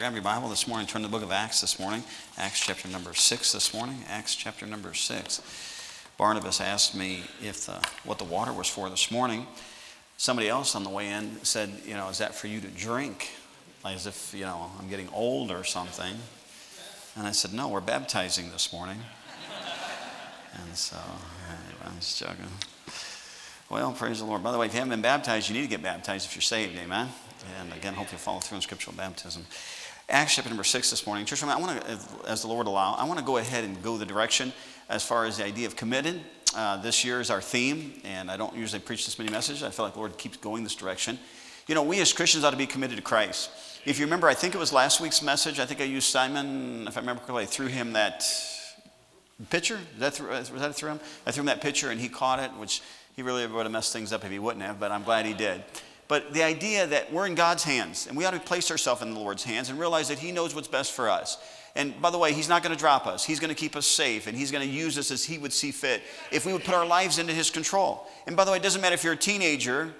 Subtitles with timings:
[0.00, 2.02] Grab your Bible this morning, turn to the book of Acts this morning.
[2.38, 4.02] Acts chapter number 6 this morning.
[4.08, 6.02] Acts chapter number 6.
[6.16, 9.46] Barnabas asked me if the, what the water was for this morning.
[10.16, 13.28] Somebody else on the way in said, You know, is that for you to drink?
[13.84, 16.14] As if, you know, I'm getting old or something.
[17.14, 19.00] And I said, No, we're baptizing this morning.
[20.54, 20.96] and so,
[21.84, 22.46] I was joking.
[23.68, 24.42] Well, praise the Lord.
[24.42, 26.40] By the way, if you haven't been baptized, you need to get baptized if you're
[26.40, 26.78] saved.
[26.78, 27.10] Amen.
[27.60, 29.44] And again, hope you follow through in scriptural baptism.
[30.10, 31.24] Acts chapter number six this morning.
[31.24, 33.96] Church, I want to, as the Lord allow, I want to go ahead and go
[33.96, 34.52] the direction
[34.88, 36.20] as far as the idea of committed.
[36.52, 39.62] Uh, this year is our theme, and I don't usually preach this many messages.
[39.62, 41.16] I feel like the Lord keeps going this direction.
[41.68, 43.50] You know, we as Christians ought to be committed to Christ.
[43.84, 45.60] If you remember, I think it was last week's message.
[45.60, 48.24] I think I used Simon, if I remember correctly, I threw him that
[49.48, 49.78] pitcher.
[49.98, 51.00] That was that through him?
[51.24, 52.82] I threw him that pitcher, and he caught it, which
[53.14, 55.34] he really would have messed things up if he wouldn't have, but I'm glad he
[55.34, 55.62] did.
[56.10, 59.14] But the idea that we're in God's hands and we ought to place ourselves in
[59.14, 61.38] the Lord's hands and realize that He knows what's best for us.
[61.76, 63.24] And by the way, He's not going to drop us.
[63.24, 65.52] He's going to keep us safe and He's going to use us as He would
[65.52, 68.08] see fit if we would put our lives into His control.
[68.26, 69.94] And by the way, it doesn't matter if you're a teenager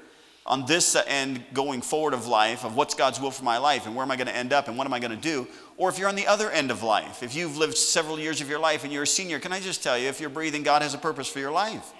[0.46, 3.94] on this end going forward of life, of what's God's will for my life and
[3.94, 5.46] where am I going to end up and what am I going to do,
[5.76, 8.48] or if you're on the other end of life, if you've lived several years of
[8.48, 10.82] your life and you're a senior, can I just tell you, if you're breathing, God
[10.82, 11.92] has a purpose for your life.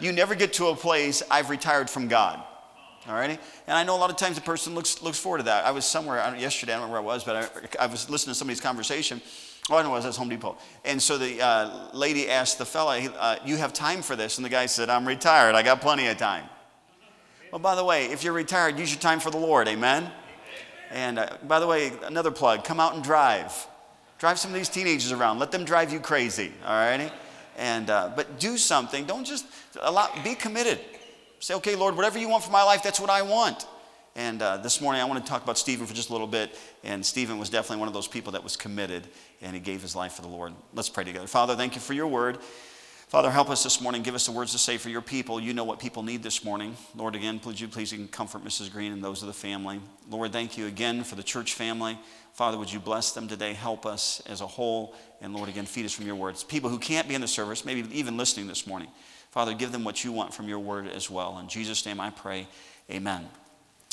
[0.00, 2.42] You never get to a place, I've retired from God.
[3.08, 3.38] Alrighty?
[3.66, 5.64] And I know a lot of times a person looks, looks forward to that.
[5.64, 8.10] I was somewhere I yesterday, I don't remember where I was, but I, I was
[8.10, 9.22] listening to somebody's conversation.
[9.70, 10.58] Oh, I don't know it was at Home Depot.
[10.84, 14.36] And so the uh, lady asked the fella, uh, You have time for this?
[14.36, 15.54] And the guy said, I'm retired.
[15.54, 16.44] I got plenty of time.
[17.50, 19.68] Well, by the way, if you're retired, use your time for the Lord.
[19.68, 20.10] Amen?
[20.90, 23.66] And uh, by the way, another plug come out and drive.
[24.18, 25.38] Drive some of these teenagers around.
[25.38, 26.52] Let them drive you crazy.
[26.66, 27.10] All righty?
[27.56, 29.06] And, uh, but do something.
[29.06, 29.46] Don't just
[29.80, 30.78] allow, be committed.
[31.40, 33.66] Say, okay, Lord, whatever you want for my life, that's what I want.
[34.16, 36.58] And uh, this morning, I want to talk about Stephen for just a little bit.
[36.82, 39.06] And Stephen was definitely one of those people that was committed
[39.40, 40.52] and he gave his life for the Lord.
[40.74, 41.28] Let's pray together.
[41.28, 42.38] Father, thank you for your word.
[43.08, 44.02] Father, help us this morning.
[44.02, 45.40] Give us the words to say for your people.
[45.40, 46.76] You know what people need this morning.
[46.96, 48.70] Lord, again, please you please comfort Mrs.
[48.70, 49.80] Green and those of the family.
[50.10, 51.98] Lord, thank you again for the church family.
[52.34, 53.54] Father, would you bless them today?
[53.54, 54.94] Help us as a whole.
[55.22, 56.44] And Lord, again, feed us from your words.
[56.44, 58.88] People who can't be in the service, maybe even listening this morning.
[59.30, 61.38] Father, give them what you want from your word as well.
[61.38, 62.48] In Jesus' name I pray,
[62.90, 63.28] amen.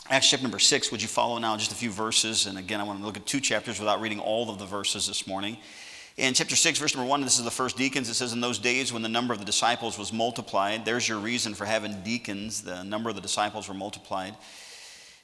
[0.10, 2.46] Acts chapter number six, would you follow now just a few verses?
[2.46, 5.08] And again, I want to look at two chapters without reading all of the verses
[5.08, 5.58] this morning.
[6.18, 8.08] In chapter 6, verse number 1, this is the first deacons.
[8.08, 11.18] It says, In those days when the number of the disciples was multiplied, there's your
[11.20, 12.62] reason for having deacons.
[12.62, 14.34] The number of the disciples were multiplied.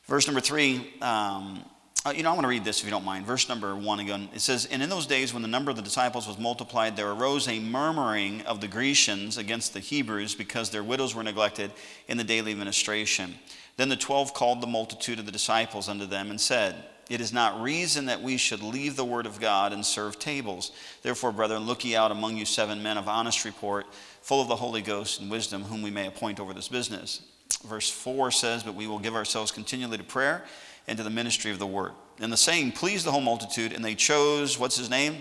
[0.08, 1.64] Verse number 3, um,
[2.04, 3.28] uh, you know, I want to read this if you don't mind.
[3.28, 4.28] Verse number one again.
[4.34, 7.12] It says, And in those days when the number of the disciples was multiplied, there
[7.12, 11.72] arose a murmuring of the Grecians against the Hebrews because their widows were neglected
[12.08, 13.36] in the daily administration.
[13.78, 16.76] Then the twelve called the multitude of the disciples unto them and said,
[17.08, 20.72] It is not reason that we should leave the word of God and serve tables.
[21.04, 23.86] Therefore, brethren, look ye out among you seven men of honest report,
[24.24, 27.22] full of the Holy Ghost and wisdom, whom we may appoint over this business.
[27.64, 30.44] Verse 4 says, But we will give ourselves continually to prayer
[30.88, 31.92] and to the ministry of the word.
[32.20, 35.18] And the saying pleased the whole multitude, and they chose, what's his name?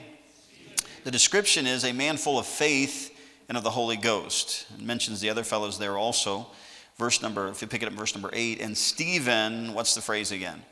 [1.05, 3.17] The description is a man full of faith
[3.49, 4.67] and of the Holy Ghost.
[4.75, 6.47] It mentions the other fellows there also.
[6.99, 8.61] Verse number, if you pick it up, verse number eight.
[8.61, 10.63] And Stephen, what's the phrase again?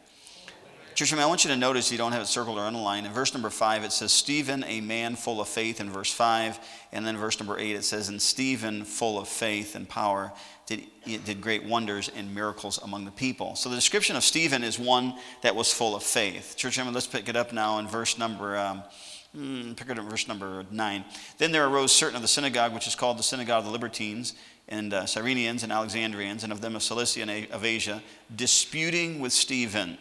[0.94, 3.06] Church, I want you to notice you don't have it circled or underlined.
[3.06, 6.58] In verse number five, it says, Stephen, a man full of faith, in verse five.
[6.90, 10.32] And then verse number eight, it says, And Stephen, full of faith and power,
[10.68, 10.84] did,
[11.24, 13.56] did great wonders and miracles among the people.
[13.56, 16.54] So the description of Stephen is one that was full of faith.
[16.56, 18.56] Church, let's pick it up now in verse number.
[18.56, 18.82] Um,
[19.34, 21.04] hmm, pick it up verse number 9.
[21.38, 24.34] Then there arose certain of the synagogue, which is called the synagogue of the Libertines,
[24.68, 28.02] and uh, Cyrenians and Alexandrians, and of them of Cilicia and of Asia,
[28.36, 29.96] disputing with Stephen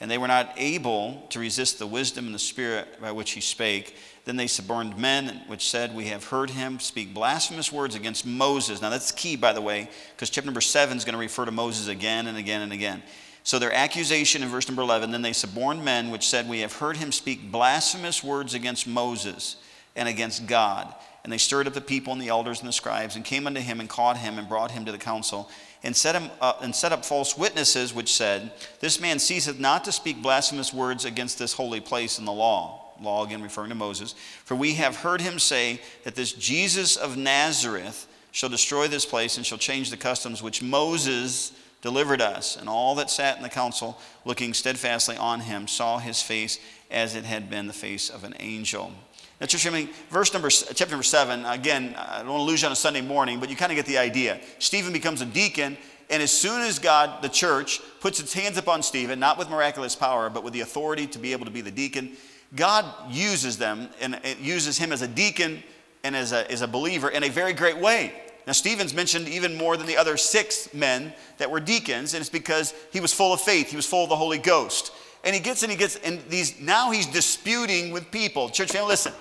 [0.00, 3.40] and they were not able to resist the wisdom and the spirit by which he
[3.40, 3.96] spake.
[4.24, 8.80] Then they suborned men, which said, We have heard him speak blasphemous words against Moses.
[8.80, 11.50] Now that's key, by the way, because chapter number seven is going to refer to
[11.50, 13.02] Moses again and again and again.
[13.42, 16.74] So their accusation in verse number 11, then they suborned men, which said, We have
[16.74, 19.56] heard him speak blasphemous words against Moses
[19.96, 20.94] and against God.
[21.24, 23.60] And they stirred up the people and the elders and the scribes, and came unto
[23.60, 25.50] him and caught him and brought him to the council
[25.82, 28.50] and set, him up, and set up false witnesses, which said,
[28.80, 32.84] This man ceaseth not to speak blasphemous words against this holy place in the law.
[33.00, 34.14] Law, again referring to Moses.
[34.44, 39.36] For we have heard him say that this Jesus of Nazareth shall destroy this place
[39.36, 42.56] and shall change the customs which Moses delivered us.
[42.56, 46.58] And all that sat in the council, looking steadfastly on him, saw his face
[46.90, 48.92] as it had been the face of an angel.
[49.40, 52.66] Now, church, mean, verse number, chapter number seven, again, I don't want to lose you
[52.66, 54.40] on a Sunday morning, but you kind of get the idea.
[54.58, 55.76] Stephen becomes a deacon,
[56.10, 59.94] And as soon as God, the church, puts its hands upon Stephen, not with miraculous
[59.94, 62.12] power, but with the authority to be able to be the deacon,
[62.56, 65.62] God uses them and uses him as a deacon
[66.02, 68.14] and as a, as a believer in a very great way.
[68.46, 72.30] Now, Stephen's mentioned even more than the other six men that were deacons, and it's
[72.30, 74.92] because he was full of faith, he was full of the Holy Ghost.
[75.24, 78.48] And he gets and he gets, and these now he's disputing with people.
[78.48, 79.12] Church family, listen.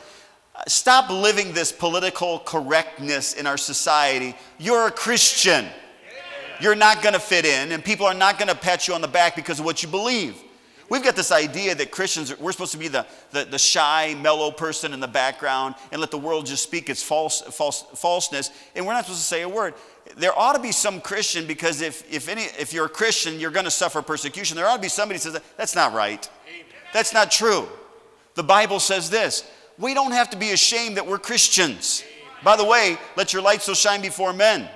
[0.68, 4.36] Stop living this political correctness in our society.
[4.57, 5.65] You're a Christian.
[6.59, 9.01] You're not going to fit in, and people are not going to pat you on
[9.01, 10.42] the back because of what you believe.
[10.89, 14.51] We've got this idea that Christians, we're supposed to be the, the, the, shy, mellow
[14.51, 18.86] person in the background and let the world just speak its false, false, falseness, and
[18.86, 19.74] we're not supposed to say a word.
[20.15, 23.51] There ought to be some Christian because if, if, any, if you're a Christian, you're
[23.51, 24.56] going to suffer persecution.
[24.56, 26.27] There ought to be somebody who says, That's not right.
[26.94, 27.68] That's not true.
[28.36, 32.03] The Bible says this we don't have to be ashamed that we're Christians.
[32.44, 34.68] By the way, let your light so shine before men.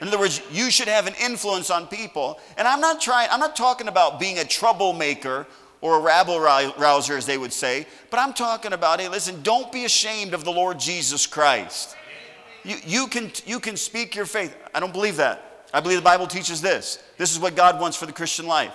[0.00, 2.38] In other words, you should have an influence on people.
[2.58, 5.46] And I'm not trying, I'm not talking about being a troublemaker
[5.80, 9.70] or a rabble rouser, as they would say, but I'm talking about, hey, listen, don't
[9.70, 11.96] be ashamed of the Lord Jesus Christ.
[12.64, 14.56] You, you, can, you can speak your faith.
[14.74, 15.66] I don't believe that.
[15.72, 17.02] I believe the Bible teaches this.
[17.18, 18.72] This is what God wants for the Christian life.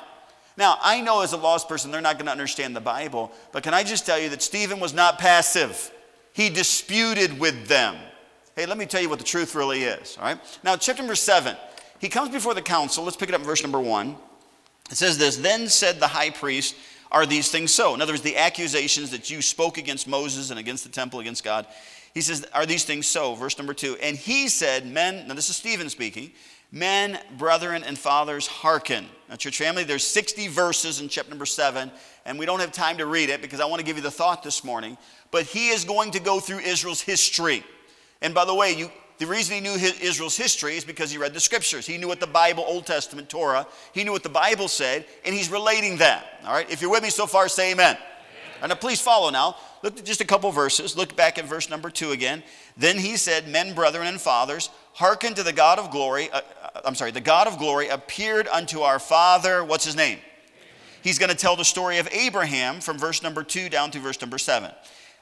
[0.62, 3.64] Now, I know as a lost person, they're not going to understand the Bible, but
[3.64, 5.92] can I just tell you that Stephen was not passive?
[6.34, 7.96] He disputed with them.
[8.56, 10.60] Hey, let me tell you what the truth really is, all right?
[10.64, 11.56] Now, chapter number seven,
[11.98, 13.04] he comes before the council.
[13.04, 14.16] Let's pick it up in verse number one.
[14.92, 16.76] It says this Then said the high priest,
[17.12, 17.96] Are these things so?
[17.96, 21.44] In other words, the accusations that you spoke against Moses and against the temple, against
[21.44, 21.66] God.
[22.14, 23.34] He says, Are these things so?
[23.34, 23.98] Verse number two.
[24.00, 26.34] And he said, Men, now this is Stephen speaking.
[26.72, 29.06] Men, brethren, and fathers, hearken.
[29.30, 31.92] Now, church family, there's 60 verses in chapter number 7,
[32.26, 34.12] and we don't have time to read it because I want to give you the
[34.12, 34.98] thought this morning.
[35.32, 37.64] But he is going to go through Israel's history.
[38.22, 41.18] And by the way, you, the reason he knew his, Israel's history is because he
[41.18, 41.86] read the scriptures.
[41.86, 45.36] He knew what the Bible, Old Testament, Torah, he knew what the Bible said, and
[45.36, 46.40] he's relating that.
[46.46, 46.70] All right?
[46.72, 47.98] If you're with me so far, say amen.
[47.98, 48.08] amen.
[48.62, 49.58] And now please follow now.
[49.84, 50.96] Look at just a couple verses.
[50.96, 52.44] Look back at verse number 2 again.
[52.78, 56.30] Then he said, Men, brethren, and fathers, hearken to the God of glory.
[56.32, 56.42] Uh,
[56.74, 59.64] Uh, I'm sorry, the God of glory appeared unto our father.
[59.64, 60.20] What's his name?
[61.04, 64.22] He's going to tell the story of Abraham from verse number 2 down to verse
[64.22, 64.72] number 7.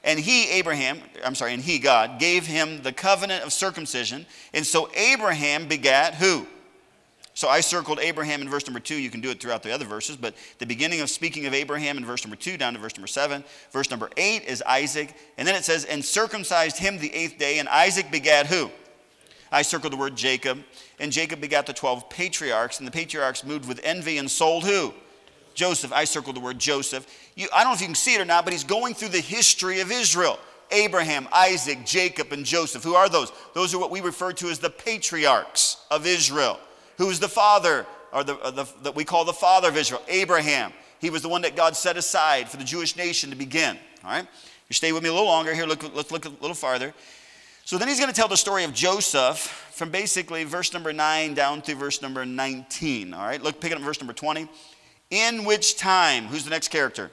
[0.02, 4.26] And he, Abraham, I'm sorry, and he, God, gave him the covenant of circumcision.
[4.54, 6.46] And so Abraham begat who?
[7.34, 8.96] So I circled Abraham in verse number two.
[8.96, 11.96] You can do it throughout the other verses, but the beginning of speaking of Abraham
[11.96, 13.44] in verse number two down to verse number seven.
[13.72, 15.14] Verse number eight is Isaac.
[15.38, 17.58] And then it says, and circumcised him the eighth day.
[17.58, 18.70] And Isaac begat who?
[19.52, 20.62] I circled the word Jacob.
[20.98, 22.78] And Jacob begat the 12 patriarchs.
[22.78, 24.94] And the patriarchs moved with envy and sold who?
[25.54, 25.92] Joseph.
[25.92, 27.06] I circled the word Joseph.
[27.34, 29.08] You, I don't know if you can see it or not, but he's going through
[29.08, 30.38] the history of Israel.
[30.70, 32.84] Abraham, Isaac, Jacob, and Joseph.
[32.84, 33.32] Who are those?
[33.54, 36.60] Those are what we refer to as the patriarchs of Israel.
[36.96, 40.02] Who's the father, or the, the, that we call the father of Israel?
[40.08, 40.72] Abraham.
[41.00, 43.78] He was the one that God set aside for the Jewish nation to begin.
[44.04, 44.26] All right?
[44.68, 45.66] You stay with me a little longer here.
[45.66, 46.94] Look, let's look a little farther.
[47.64, 49.38] So then he's going to tell the story of Joseph
[49.72, 53.14] from basically verse number 9 down to verse number 19.
[53.14, 53.42] All right?
[53.42, 54.48] Look, pick it up verse number 20.
[55.10, 57.10] In which time, who's the next character?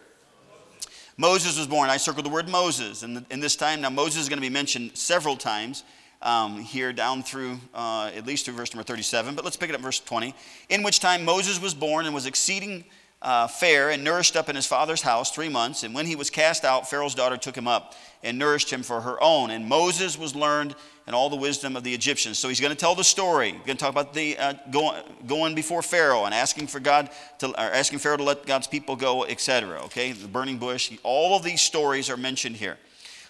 [1.17, 1.89] Moses was born.
[1.89, 3.03] I circled the word Moses.
[3.03, 5.83] And in this time, now Moses is going to be mentioned several times
[6.21, 9.75] um, here down through uh, at least through verse number 37, but let's pick it
[9.75, 10.33] up verse 20.
[10.69, 12.83] In which time Moses was born and was exceeding
[13.21, 15.83] uh, fair and nourished up in his father's house three months.
[15.83, 19.01] And when he was cast out, Pharaoh's daughter took him up and nourished him for
[19.01, 19.49] her own.
[19.49, 20.75] And Moses was learned
[21.07, 22.37] in all the wisdom of the Egyptians.
[22.37, 23.51] So he's going to tell the story.
[23.51, 27.49] Going to talk about the uh, going, going before Pharaoh and asking for God to,
[27.49, 29.81] or asking Pharaoh to let God's people go, etc.
[29.85, 30.95] Okay, the burning bush.
[31.03, 32.77] All of these stories are mentioned here.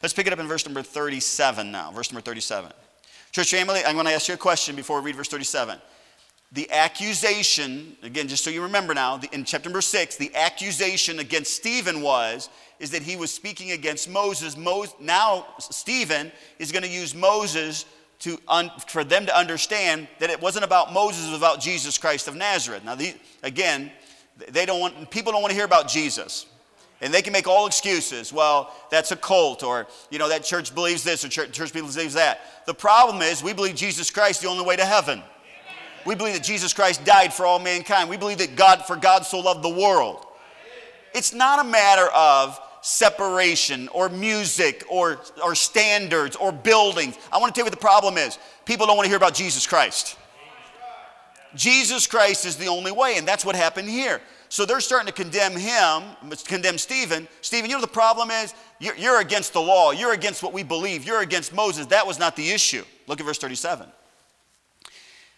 [0.02, 1.92] Let's pick it up in verse number 37 now.
[1.92, 2.72] Verse number 37.
[3.32, 5.80] Church family, I'm going to ask you a question before we read verse 37.
[6.54, 11.54] The accusation, again, just so you remember now, in chapter number 6, the accusation against
[11.54, 12.50] Stephen was
[12.80, 14.56] is that he was speaking against Moses.
[14.56, 17.86] Moses now Stephen is going to use Moses
[18.20, 21.98] to un, for them to understand that it wasn't about Moses, it was about Jesus
[21.98, 22.84] Christ of Nazareth.
[22.84, 23.14] Now, the,
[23.44, 23.92] again,
[24.50, 26.46] they don't want people don't want to hear about Jesus.
[27.00, 28.34] And they can make all excuses.
[28.34, 32.16] Well, that's a cult, or, you know, that church believes this, or church, church believes
[32.16, 32.66] that.
[32.66, 35.22] The problem is, we believe Jesus Christ is the only way to heaven.
[36.08, 38.10] We believe that Jesus Christ died for all mankind.
[38.10, 40.26] We believe that God, for God so loved the world.
[41.14, 47.18] It's not a matter of separation or music or, or standards or buildings.
[47.30, 48.40] I want to tell you what the problem is.
[48.64, 50.18] People don't want to hear about Jesus Christ.
[51.56, 54.22] Jesus Christ is the only way, and that's what happened here.
[54.48, 56.04] So they're starting to condemn him,
[56.46, 57.28] condemn Stephen.
[57.42, 58.54] Stephen, you know the problem is?
[58.80, 59.92] You're, you're against the law.
[59.92, 61.04] You're against what we believe.
[61.04, 61.88] You're against Moses.
[61.88, 62.86] That was not the issue.
[63.08, 63.92] Look at verse 37.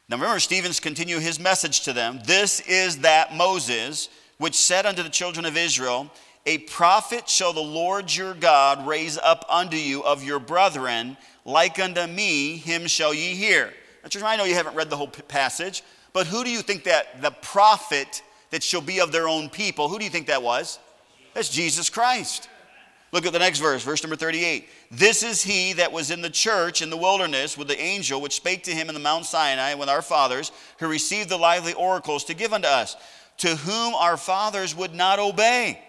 [0.10, 2.20] Now remember, Stephen's continue his message to them.
[2.26, 6.12] This is that Moses, which said unto the children of Israel,
[6.48, 11.78] A prophet shall the Lord your God raise up unto you of your brethren, like
[11.78, 13.72] unto me, him shall ye hear.
[14.04, 17.22] Now, I know you haven't read the whole passage, but who do you think that
[17.22, 20.80] the prophet that shall be of their own people, who do you think that was?
[21.36, 22.50] That's Jesus Christ.
[23.12, 24.68] Look at the next verse, verse number 38.
[24.92, 28.36] This is he that was in the church in the wilderness with the angel which
[28.36, 32.24] spake to him in the Mount Sinai with our fathers, who received the lively oracles
[32.26, 32.96] to give unto us,
[33.38, 35.82] to whom our fathers would not obey,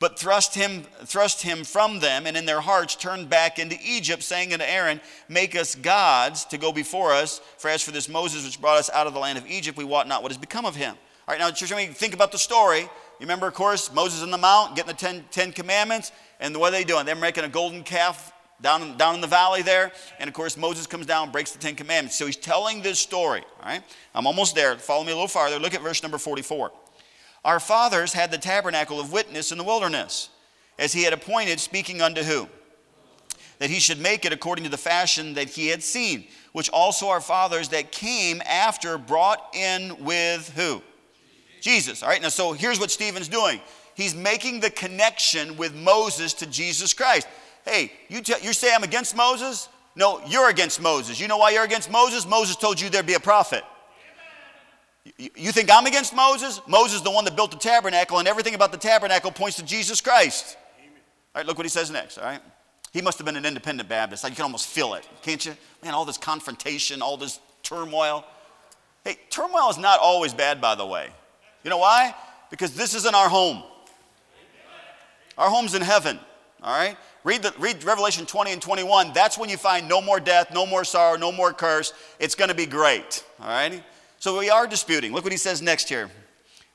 [0.00, 4.22] but thrust him, thrust him from them, and in their hearts turned back into Egypt,
[4.22, 7.40] saying unto Aaron, Make us gods to go before us.
[7.56, 9.84] For as for this Moses which brought us out of the land of Egypt, we
[9.84, 10.94] wot not what has become of him.
[11.26, 12.80] All right, now, church, let me think about the story.
[12.80, 12.88] You
[13.20, 16.12] remember, of course, Moses on the mount, getting the ten, ten Commandments.
[16.40, 17.06] And what are they doing?
[17.06, 19.92] They're making a golden calf down, down in the valley there.
[20.18, 22.16] And of course, Moses comes down, breaks the Ten Commandments.
[22.16, 23.42] So he's telling this story.
[23.60, 23.82] All right?
[24.14, 24.76] I'm almost there.
[24.76, 25.58] Follow me a little farther.
[25.58, 26.72] Look at verse number 44.
[27.44, 30.30] Our fathers had the tabernacle of witness in the wilderness,
[30.78, 32.48] as he had appointed, speaking unto who?
[33.58, 37.08] That he should make it according to the fashion that he had seen, which also
[37.08, 40.82] our fathers that came after brought in with who?
[41.60, 42.02] Jesus.
[42.02, 43.60] All right, now so here's what Stephen's doing
[43.94, 47.26] he's making the connection with Moses to Jesus Christ.
[47.64, 49.68] Hey, you, t- you say I'm against Moses?
[49.96, 51.20] No, you're against Moses.
[51.20, 52.26] You know why you're against Moses?
[52.26, 53.64] Moses told you there'd be a prophet.
[55.18, 56.60] You, think I'm against Moses?
[56.66, 59.64] Moses is the one that built the tabernacle, and everything about the tabernacle points to
[59.64, 60.56] Jesus Christ.
[61.34, 62.40] All right, look what he says next, all right?
[62.92, 64.24] He must have been an independent Baptist.
[64.24, 65.54] Like you can almost feel it, can't you?
[65.82, 68.24] Man, all this confrontation, all this turmoil.
[69.04, 71.08] Hey, turmoil is not always bad, by the way.
[71.64, 72.14] You know why?
[72.50, 73.62] Because this isn't our home.
[75.36, 76.18] Our home's in heaven,
[76.62, 76.96] all right?
[77.24, 79.12] Read, the, read Revelation 20 and 21.
[79.12, 81.92] That's when you find no more death, no more sorrow, no more curse.
[82.18, 83.82] It's going to be great, all right?
[84.18, 85.12] So we are disputing.
[85.12, 86.10] Look what he says next here.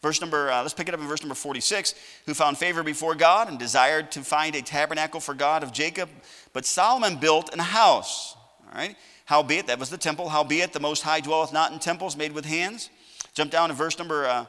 [0.01, 1.94] Verse number, uh, let's pick it up in verse number 46.
[2.25, 6.10] Who found favor before God and desired to find a tabernacle for God of Jacob.
[6.54, 8.36] But Solomon built an house,
[8.66, 8.96] all right?
[9.25, 10.30] Howbeit, that was the temple.
[10.30, 12.89] Howbeit, the Most High dwelleth not in temples made with hands.
[13.34, 14.46] Jump down to verse number uh,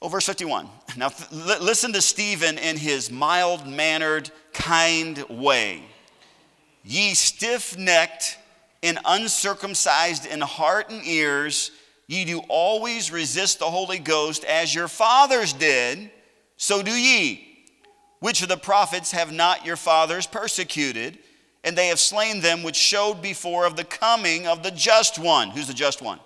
[0.00, 0.68] Oh, verse 51.
[0.96, 5.82] Now, listen to Stephen in his mild mannered, kind way.
[6.84, 8.38] Ye stiff necked
[8.82, 11.72] and uncircumcised in heart and ears,
[12.06, 16.10] ye do always resist the Holy Ghost as your fathers did,
[16.56, 17.66] so do ye.
[18.20, 21.18] Which of the prophets have not your fathers persecuted?
[21.64, 25.50] And they have slain them which showed before of the coming of the just one.
[25.50, 26.20] Who's the just one?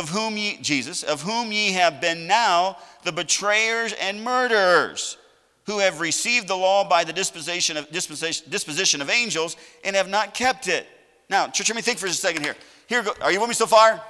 [0.00, 5.18] Of whom ye, Jesus, of whom ye have been now the betrayers and murderers,
[5.66, 10.08] who have received the law by the disposition of, disposition, disposition of angels and have
[10.08, 10.86] not kept it.
[11.28, 12.56] Now, church, let me think for just a second here.
[12.86, 14.00] Here, are you with me so far?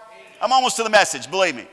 [0.41, 1.67] I'm almost to the message, believe me.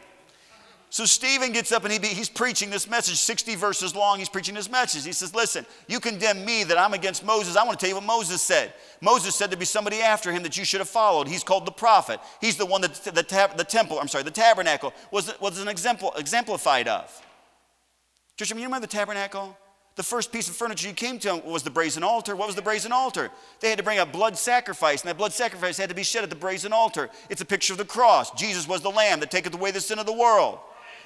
[0.90, 4.20] So Stephen gets up and he, he's preaching this message, 60 verses long.
[4.20, 5.04] He's preaching this message.
[5.04, 7.58] He says, Listen, you condemn me that I'm against Moses.
[7.58, 8.74] I want to tell you what Moses said.
[9.02, 11.28] Moses said there'd be somebody after him that you should have followed.
[11.28, 12.22] He's called the prophet.
[12.40, 15.68] He's the one that the, tab, the temple, I'm sorry, the tabernacle was, was an
[15.68, 17.22] example, exemplified of.
[18.38, 19.58] Church, I mean, you remember the tabernacle?
[19.96, 22.36] The first piece of furniture you came to was the brazen altar.
[22.36, 23.32] What was the brazen altar?
[23.60, 26.24] They had to bring a blood sacrifice, and that blood sacrifice had to be shed
[26.24, 27.10] at the brazen altar.
[27.32, 28.30] It's a picture of the cross.
[28.32, 30.60] Jesus was the lamb that taketh away the sin of the world.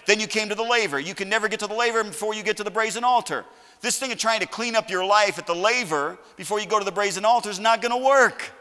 [0.05, 0.99] Then you came to the laver.
[0.99, 3.45] You can never get to the laver before you get to the brazen altar.
[3.81, 6.79] This thing of trying to clean up your life at the laver before you go
[6.79, 8.51] to the brazen altar is not going to work.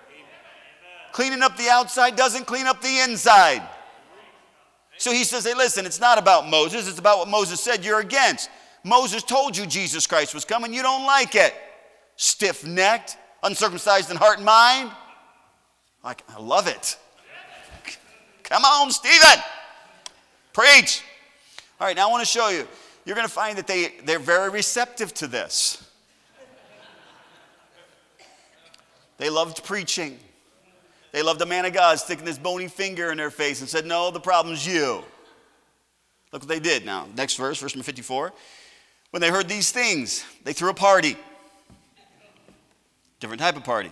[1.13, 3.63] Cleaning up the outside doesn't clean up the inside.
[4.97, 8.01] So he says, hey, listen, it's not about Moses, it's about what Moses said you're
[8.01, 8.51] against.
[8.85, 11.55] Moses told you Jesus Christ was coming, you don't like it.
[12.17, 14.91] Stiff necked, uncircumcised in heart and mind.
[16.05, 16.97] Like, I love it.
[18.45, 19.43] Come on, Stephen.
[20.53, 21.03] Preach.
[21.81, 22.69] All right, now I want to show you.
[23.07, 25.87] You're going to find that they, they're very receptive to this.
[29.17, 30.19] They loved preaching.
[31.13, 33.87] They loved a man of God sticking his bony finger in their face and said,
[33.87, 35.03] No, the problem's you.
[36.33, 37.09] Look what they did now.
[37.17, 38.33] Next verse, verse number 54.
[39.11, 41.17] When they heard these things, they threw a party.
[43.19, 43.91] Different type of party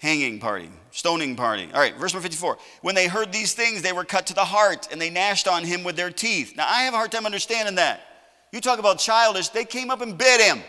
[0.00, 1.68] hanging party, stoning party.
[1.72, 2.58] All right, verse number 54.
[2.80, 5.62] When they heard these things, they were cut to the heart and they gnashed on
[5.62, 6.54] him with their teeth.
[6.56, 8.00] Now, I have a hard time understanding that.
[8.50, 10.62] You talk about childish, they came up and bit him.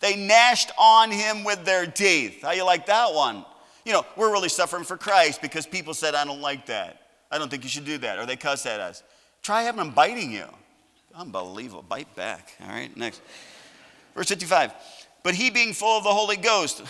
[0.00, 2.42] They gnashed on him with their teeth.
[2.42, 3.44] How you like that one?
[3.84, 7.02] You know, we're really suffering for Christ because people said, I don't like that.
[7.30, 8.18] I don't think you should do that.
[8.18, 9.02] Or they cuss at us.
[9.42, 10.46] Try having them biting you.
[11.14, 11.84] Unbelievable.
[11.88, 12.56] Bite back.
[12.62, 13.20] All right, next.
[14.14, 14.72] Verse 55.
[15.22, 16.82] But he being full of the Holy Ghost,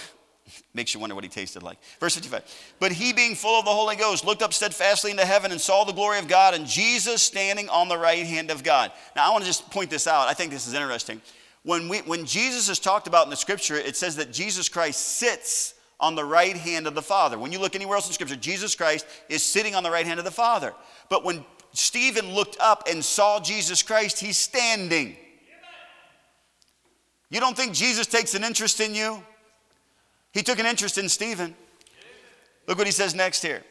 [0.75, 1.79] Makes you wonder what he tasted like.
[2.01, 2.43] Verse 55.
[2.81, 5.85] But he, being full of the Holy Ghost, looked up steadfastly into heaven and saw
[5.85, 8.93] the glory of God and Jesus standing on the right hand of God.
[9.17, 10.29] Now, I want to just point this out.
[10.29, 11.21] I think this is interesting.
[11.65, 15.01] When, we, when Jesus is talked about in the scripture, it says that Jesus Christ
[15.01, 17.39] sits on the right hand of the Father.
[17.39, 20.19] When you look anywhere else in scripture, Jesus Christ is sitting on the right hand
[20.19, 20.75] of the Father.
[21.09, 25.17] But when Stephen looked up and saw Jesus Christ, he's standing.
[27.31, 29.23] You don't think Jesus takes an interest in you?
[30.33, 31.55] He took an interest in Stephen.
[32.67, 33.63] Look what he says next here.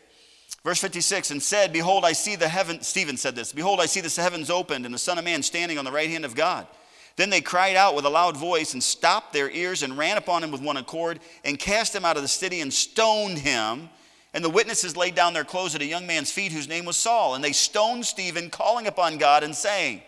[0.63, 4.01] Verse 56 and said, Behold, I see the heaven, Stephen said this, Behold, I see
[4.01, 6.68] the heavens opened and the Son of Man standing on the right hand of God.
[7.15, 10.44] Then they cried out with a loud voice and stopped their ears and ran upon
[10.44, 13.89] him with one accord and cast him out of the city and stoned him.
[14.34, 16.96] And the witnesses laid down their clothes at a young man's feet whose name was
[16.96, 17.36] Saul.
[17.36, 20.01] And they stoned Stephen, calling upon God and saying,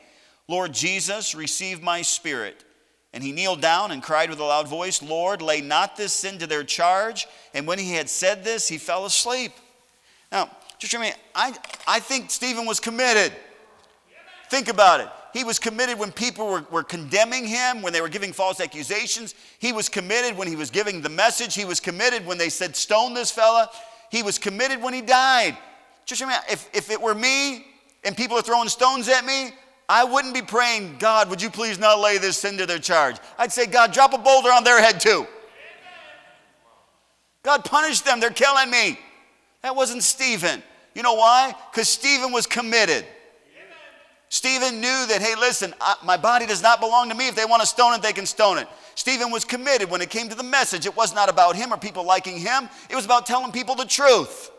[0.48, 2.64] Lord Jesus, receive my spirit.
[3.14, 6.40] And he kneeled down and cried with a loud voice, Lord, lay not this sin
[6.40, 7.28] to their charge.
[7.54, 9.52] And when he had said this, he fell asleep.
[10.32, 11.54] Now, just remember, I,
[11.88, 13.32] I think Stephen was committed.
[14.50, 15.10] Think about it.
[15.32, 19.34] He was committed when people were, were condemning him, when they were giving false accusations.
[19.60, 21.56] He was committed when he was giving the message.
[21.56, 23.70] He was committed when they said, Stone this fella.
[24.12, 25.58] He was committed when he died.
[26.06, 27.66] Just remember, if, if it were me
[28.04, 29.52] and people are throwing stones at me,
[29.90, 33.18] I wouldn't be praying, God, would you please not lay this sin to their charge?
[33.38, 35.28] I'd say, God, drop a boulder on their head too.
[37.44, 38.20] God, punish them.
[38.20, 38.98] They're killing me.
[39.62, 40.64] That wasn't Stephen.
[40.96, 41.54] You know why?
[41.72, 43.06] Because Stephen was committed.
[44.30, 47.28] Stephen knew that, hey, listen, I, my body does not belong to me.
[47.28, 48.68] If they want to stone it, they can stone it.
[48.96, 50.86] Stephen was committed when it came to the message.
[50.86, 53.86] It was not about him or people liking him, it was about telling people the
[53.86, 54.50] truth.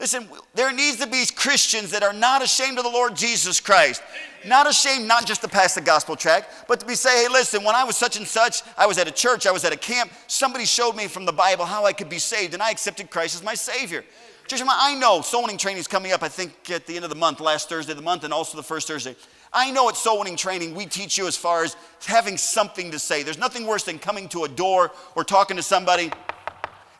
[0.00, 4.02] Listen, there needs to be Christians that are not ashamed of the Lord Jesus Christ.
[4.46, 7.62] Not ashamed, not just to pass the gospel tract, but to be say, hey, listen,
[7.62, 9.76] when I was such and such, I was at a church, I was at a
[9.76, 13.10] camp, somebody showed me from the Bible how I could be saved, and I accepted
[13.10, 14.02] Christ as my Savior.
[14.46, 17.10] Church, I know soul winning training is coming up, I think, at the end of
[17.10, 19.14] the month, last Thursday of the month, and also the first Thursday.
[19.52, 21.76] I know at soul winning training, we teach you as far as
[22.06, 23.22] having something to say.
[23.22, 26.10] There's nothing worse than coming to a door or talking to somebody,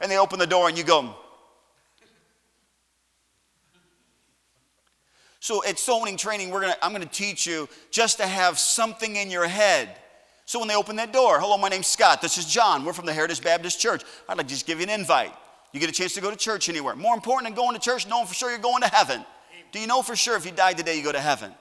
[0.02, 1.14] and they open the door, and you go,
[5.40, 8.59] So at soul winning training, we're gonna, I'm going to teach you just to have
[8.59, 9.96] something in your head.
[10.44, 12.20] So when they open that door, hello, my name's Scott.
[12.20, 12.85] This is John.
[12.85, 14.03] We're from the Heritage Baptist Church.
[14.29, 15.33] I'd like to just give you an invite.
[15.72, 16.94] You get a chance to go to church anywhere.
[16.94, 19.24] More important than going to church, knowing for sure you're going to heaven.
[19.72, 21.53] Do you know for sure if you die today, you go to heaven?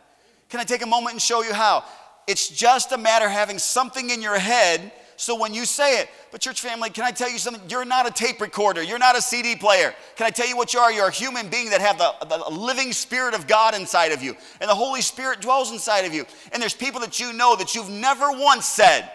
[0.49, 1.85] Can I take a moment and show you how?
[2.27, 6.07] It's just a matter of having something in your head so when you say it,
[6.31, 7.61] but church family, can I tell you something?
[7.69, 8.81] You're not a tape recorder.
[8.81, 9.93] You're not a CD player.
[10.15, 10.93] Can I tell you what you are?
[10.93, 14.33] You're a human being that have the, the living spirit of God inside of you.
[14.61, 16.25] And the Holy Spirit dwells inside of you.
[16.53, 19.11] And there's people that you know that you've never once said,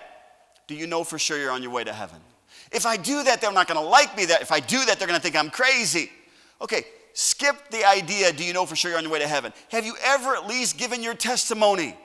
[0.67, 2.21] do you know for sure you're on your way to heaven?
[2.71, 4.27] If I do that, they're not going to like me.
[4.27, 6.13] That if I do that, they're going to think I'm crazy.
[6.61, 9.55] Okay, skip the idea, do you know for sure you're on your way to heaven?
[9.71, 11.97] Have you ever at least given your testimony?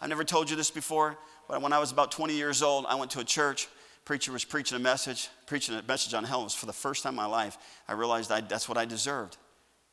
[0.00, 1.18] I've never told you this before.
[1.48, 3.68] But when I was about 20 years old, I went to a church.
[4.04, 6.40] Preacher was preaching a message, preaching a message on hell.
[6.40, 7.56] It was for the first time in my life.
[7.86, 9.36] I realized I, that's what I deserved.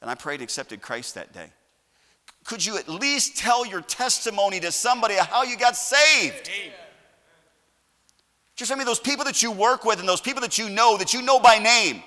[0.01, 1.51] And I prayed, accepted Christ that day.
[2.45, 6.49] Could you at least tell your testimony to somebody how you got saved?
[6.49, 6.73] Amen.
[8.55, 10.97] Just I mean, those people that you work with and those people that you know,
[10.97, 12.03] that you know by name,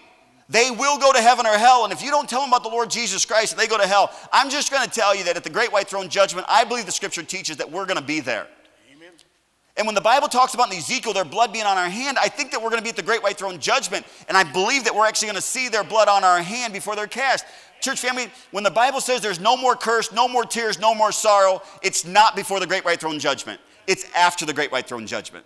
[0.48, 1.84] they will go to heaven or hell.
[1.84, 3.86] And if you don't tell them about the Lord Jesus Christ and they go to
[3.86, 6.64] hell, I'm just going to tell you that at the great white throne judgment, I
[6.64, 8.48] believe the scripture teaches that we're going to be there.
[9.76, 12.28] And when the Bible talks about in Ezekiel their blood being on our hand, I
[12.28, 14.04] think that we're going to be at the great white throne judgment.
[14.28, 16.94] And I believe that we're actually going to see their blood on our hand before
[16.94, 17.46] they're cast.
[17.80, 21.10] Church family, when the Bible says there's no more curse, no more tears, no more
[21.10, 23.60] sorrow, it's not before the great white throne judgment.
[23.86, 25.44] It's after the great white throne judgment.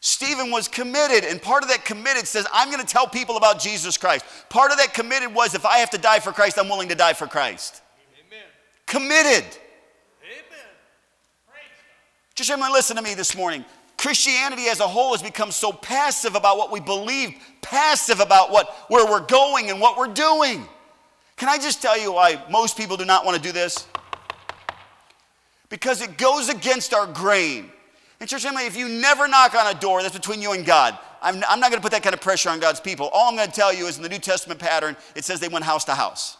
[0.00, 3.60] Stephen was committed, and part of that committed says, I'm going to tell people about
[3.60, 4.24] Jesus Christ.
[4.48, 6.94] Part of that committed was, if I have to die for Christ, I'm willing to
[6.94, 7.82] die for Christ.
[8.26, 8.44] Amen.
[8.86, 9.44] Committed.
[12.38, 13.64] Just everyone listen to me this morning.
[13.96, 18.72] Christianity as a whole has become so passive about what we believe, passive about what,
[18.86, 20.64] where we're going and what we're doing.
[21.36, 23.88] Can I just tell you why most people do not want to do this?
[25.68, 27.72] Because it goes against our grain.
[28.20, 30.96] And church family, if you never knock on a door, that's between you and God.
[31.20, 33.08] I'm, I'm not going to put that kind of pressure on God's people.
[33.08, 35.48] All I'm going to tell you is in the New Testament pattern, it says they
[35.48, 36.36] went house to house.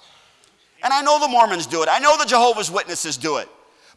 [0.81, 1.89] And I know the Mormons do it.
[1.91, 3.49] I know the Jehovah's Witnesses do it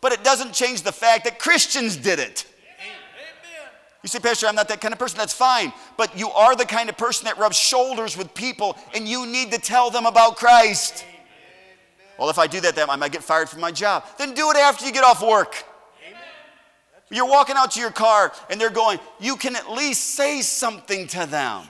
[0.02, 2.46] but it doesn't change the fact that Christians did it.
[4.04, 5.20] You say, Pastor, I'm not that kind of person.
[5.20, 5.72] That's fine.
[5.96, 9.52] But you are the kind of person that rubs shoulders with people and you need
[9.52, 11.06] to tell them about Christ.
[12.18, 14.06] Well, if I do that, then I might get fired from my job.
[14.18, 15.66] Then do it after you get off work.
[17.12, 21.08] You're walking out to your car and they're going, you can at least say something
[21.08, 21.64] to them.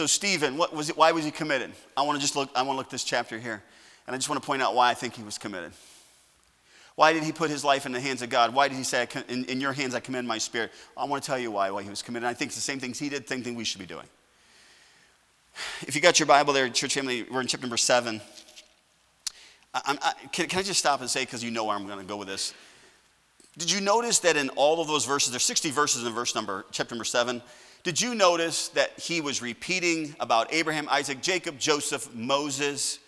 [0.00, 1.72] So Stephen, what was it, why was he committed?
[1.94, 3.62] I want to just look, I want to look this chapter here.
[4.06, 5.72] And I just want to point out why I think he was committed.
[6.94, 8.54] Why did he put his life in the hands of God?
[8.54, 10.72] Why did he say, in, in your hands I commend my spirit?
[10.96, 12.26] I want to tell you why, why he was committed.
[12.26, 14.06] I think it's the same things he did, same thing we should be doing.
[15.82, 18.22] If you got your Bible there, church family, we're in chapter number seven.
[19.74, 21.98] I, I, can, can I just stop and say, because you know where I'm going
[21.98, 22.54] to go with this.
[23.58, 26.64] Did you notice that in all of those verses, there's 60 verses in verse number,
[26.72, 27.42] chapter number seven.
[27.82, 32.98] Did you notice that he was repeating about Abraham, Isaac, Jacob, Joseph, Moses?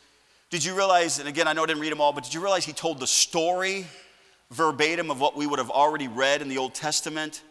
[0.49, 2.41] Did you realize, and again, I know I didn't read them all, but did you
[2.41, 3.87] realize he told the story
[4.51, 7.43] verbatim of what we would have already read in the Old Testament?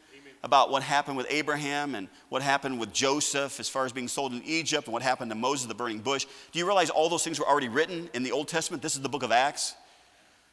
[0.44, 4.34] about what happened with Abraham and what happened with Joseph as far as being sold
[4.34, 6.26] in Egypt and what happened to Moses, the burning bush.
[6.52, 8.82] Do you realize all those things were already written in the Old Testament?
[8.82, 9.76] This is the book of Acts.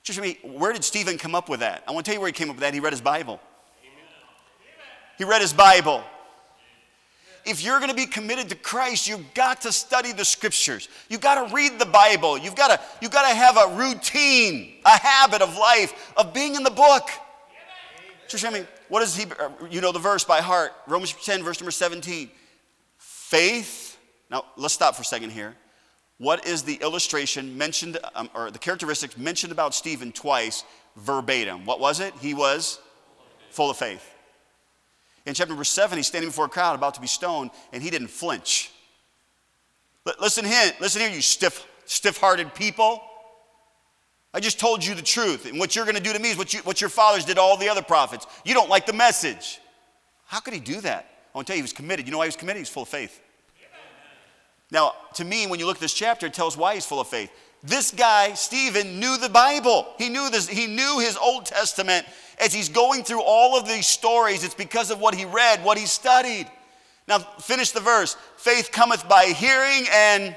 [0.02, 1.85] Just me, where did Stephen come up with that?
[1.88, 2.74] I want to tell you where he came up with that.
[2.74, 3.40] He read his Bible.
[5.16, 6.04] He read his Bible.
[7.44, 10.88] If you're going to be committed to Christ, you've got to study the scriptures.
[11.09, 12.37] You've got to read the Bible.
[12.37, 16.55] You've got to, you've got to have a routine, a habit of life of being
[16.55, 17.09] in the book.
[18.29, 19.24] Church, I mean, what is he?
[19.24, 20.72] Uh, you know the verse by heart.
[20.87, 22.31] Romans 10, verse number 17.
[22.98, 23.98] Faith.
[24.31, 25.55] Now, let's stop for a second here.
[26.18, 30.64] What is the illustration mentioned, um, or the characteristics mentioned about Stephen twice
[30.96, 31.64] verbatim?
[31.64, 32.12] What was it?
[32.20, 32.81] He was
[33.51, 34.14] full of faith.
[35.28, 37.90] In chapter number seven, he's standing before a crowd about to be stoned, and he
[37.90, 38.70] didn't flinch.
[40.18, 43.02] Listen here, listen here, you stiff, stiff-hearted people.
[44.32, 45.44] I just told you the truth.
[45.44, 47.34] And what you're going to do to me is what, you, what your fathers did
[47.34, 48.26] to all the other prophets.
[48.42, 49.60] You don't like the message.
[50.24, 51.04] How could he do that?
[51.34, 52.06] I want to tell you, he was committed.
[52.06, 52.60] You know why he was committed?
[52.60, 53.20] He's full of faith.
[54.70, 57.08] Now, to me, when you look at this chapter, it tells why he's full of
[57.08, 57.30] faith.
[57.62, 59.86] This guy, Stephen, knew the Bible.
[59.98, 62.06] He knew this, he knew his Old Testament.
[62.40, 65.76] As he's going through all of these stories, it's because of what he read, what
[65.76, 66.46] he studied.
[67.08, 68.16] Now, finish the verse.
[68.36, 70.36] Faith cometh by hearing and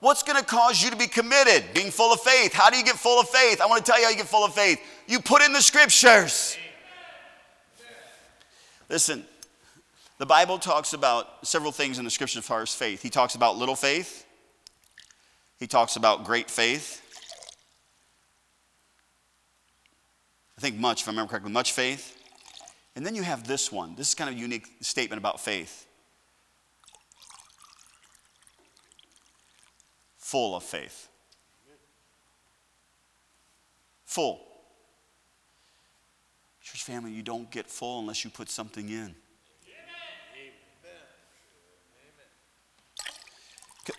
[0.00, 1.64] What's going to cause you to be committed?
[1.74, 2.52] Being full of faith.
[2.52, 3.60] How do you get full of faith?
[3.60, 4.78] I want to tell you how you get full of faith.
[5.06, 6.56] You put in the scriptures.
[8.88, 9.24] Listen,
[10.18, 13.02] the Bible talks about several things in the scriptures as far as faith.
[13.02, 14.26] He talks about little faith,
[15.58, 17.02] he talks about great faith.
[20.58, 22.14] I think much, if I remember correctly, much faith.
[22.94, 23.94] And then you have this one.
[23.94, 25.86] This is kind of a unique statement about faith.
[30.26, 31.08] full of faith.
[34.06, 34.40] Full.
[36.60, 39.14] Church family, you don't get full unless you put something in.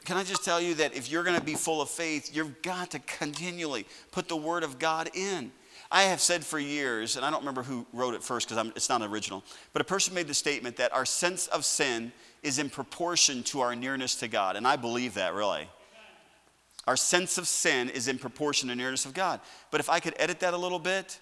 [0.07, 2.61] Can I just tell you that if you're going to be full of faith, you've
[2.61, 5.51] got to continually put the Word of God in.
[5.91, 8.87] I have said for years, and I don't remember who wrote it first because it's
[8.87, 9.43] not original,
[9.73, 13.59] but a person made the statement that our sense of sin is in proportion to
[13.59, 14.55] our nearness to God.
[14.55, 15.67] And I believe that, really.
[16.87, 19.41] Our sense of sin is in proportion to nearness of God.
[19.71, 21.19] But if I could edit that a little bit,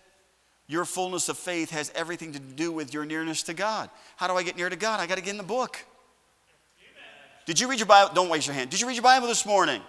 [0.67, 3.89] your fullness of faith has everything to do with your nearness to God.
[4.15, 4.99] How do I get near to God?
[4.99, 5.83] I got to get in the book.
[7.45, 8.11] Did you read your Bible?
[8.13, 8.69] Don't waste your hand.
[8.69, 9.81] Did you read your Bible this morning?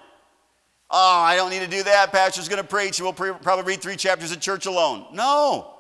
[0.91, 2.13] Oh, I don't need to do that.
[2.13, 3.01] Pastor's going to preach.
[3.01, 5.07] We'll probably read three chapters of church alone.
[5.13, 5.73] No.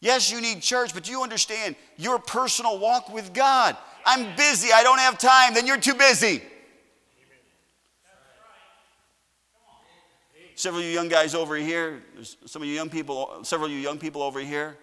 [0.00, 3.76] Yes, you need church, but do you understand your personal walk with God.
[4.06, 4.72] I'm busy.
[4.72, 5.52] I don't have time.
[5.52, 6.42] Then you're too busy.
[10.54, 12.02] Several of you young guys over here,
[12.44, 14.76] some of you young people, several of you young people over here.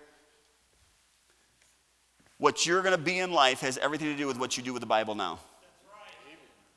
[2.37, 4.73] What you're going to be in life has everything to do with what you do
[4.73, 5.39] with the Bible now.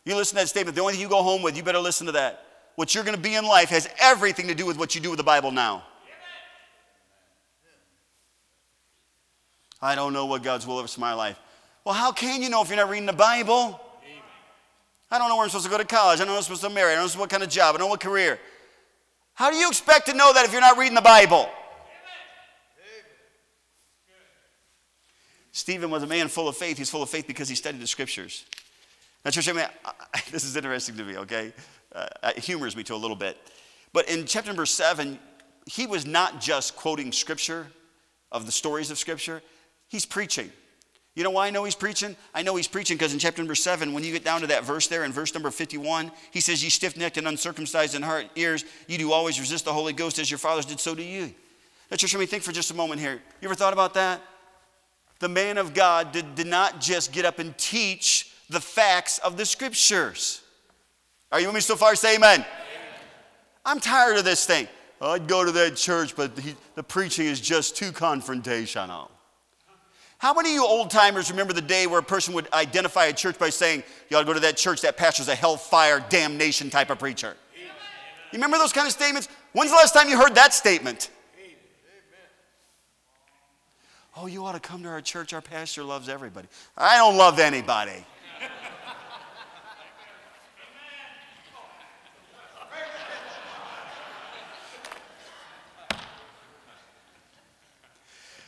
[0.05, 2.07] You listen to that statement, the only thing you go home with, you better listen
[2.07, 2.45] to that.
[2.77, 5.11] What you're going to be in life has everything to do with what you do
[5.11, 5.85] with the Bible now.
[9.83, 11.39] I don't know what God's will is for my life.
[11.85, 13.81] Well, how can you know if you're not reading the Bible?
[15.11, 16.21] I don't know where I'm supposed to go to college.
[16.21, 16.93] I don't know I'm supposed to marry.
[16.93, 17.75] I don't know what kind of job.
[17.75, 18.39] I don't know what career.
[19.35, 21.49] How do you expect to know that if you're not reading the Bible?
[25.53, 26.79] Stephen was a man full of faith.
[26.79, 28.45] He's full of faith because he studied the scriptures.
[29.25, 29.93] Now, church, I mean, I,
[30.31, 31.53] this is interesting to me, okay?
[31.93, 33.37] Uh, it humors me to a little bit.
[33.93, 35.19] But in chapter number seven,
[35.67, 37.67] he was not just quoting scripture
[38.33, 39.43] of the stories of scripture,
[39.89, 40.51] he's preaching.
[41.17, 42.17] You know why I know he's preaching?
[42.33, 44.65] I know he's preaching because in chapter number seven, when you get down to that
[44.65, 48.27] verse there in verse number 51, he says, Ye stiff necked and uncircumcised in heart,
[48.37, 51.35] ears, you do always resist the Holy Ghost as your fathers did, so do you.
[51.91, 53.21] Now, church, let me think for just a moment here.
[53.41, 54.23] You ever thought about that?
[55.21, 59.37] The man of God did, did not just get up and teach the facts of
[59.37, 60.43] the scriptures.
[61.31, 61.95] Are you with me so far?
[61.95, 62.41] Say amen.
[62.41, 62.47] amen.
[63.65, 64.67] I'm tired of this thing.
[65.01, 69.09] I'd go to that church, but the, the preaching is just too confrontational.
[70.19, 73.13] How many of you old timers remember the day where a person would identify a
[73.13, 76.69] church by saying, You ought to go to that church, that pastor's a hellfire, damnation
[76.69, 77.37] type of preacher?
[78.33, 79.29] You remember those kind of statements?
[79.53, 81.11] When's the last time you heard that statement?
[84.23, 85.33] Oh, you ought to come to our church.
[85.33, 86.47] Our pastor loves everybody.
[86.77, 88.05] I don't love anybody.